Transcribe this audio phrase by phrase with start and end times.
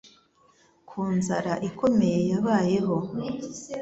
[0.89, 2.95] ku nzara ikomeye yabayeho